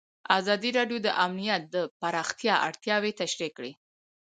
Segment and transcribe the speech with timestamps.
[0.39, 3.71] ازادي راډیو د امنیت د پراختیا اړتیاوې تشریح کړي.